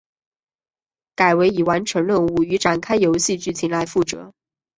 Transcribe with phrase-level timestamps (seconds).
[1.13, 4.33] 改为以完成任务与展开游戏剧情来负责。